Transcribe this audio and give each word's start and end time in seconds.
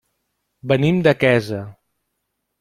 Venim 0.71 1.03
de 1.09 1.13
Quesa. 1.25 1.61